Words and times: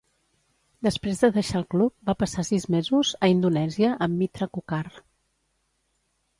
Després 0.87 1.19
de 1.25 1.29
deixar 1.35 1.59
el 1.59 1.67
club, 1.73 1.93
va 2.09 2.17
passar 2.23 2.47
sis 2.49 2.67
mesos 2.77 3.13
a 3.27 3.31
Indonèsia 3.37 3.95
amb 4.07 4.21
Mitra 4.25 4.51
Kukar. 4.59 4.85